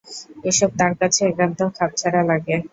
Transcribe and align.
এসব 0.45 0.69
তার 0.79 0.93
কাছে 1.01 1.21
একান্ত 1.25 1.59
খাপছাড়া 1.77 2.21
লাগে। 2.29 2.55